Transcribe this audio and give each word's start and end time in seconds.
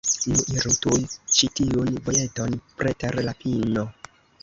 Nu, 0.29 0.37
iru 0.53 0.71
tuj 0.85 0.97
ĉi 1.35 1.51
tiun 1.61 2.01
vojeton, 2.09 2.59
preter 2.83 3.23
la 3.31 3.41
pino. 3.47 3.91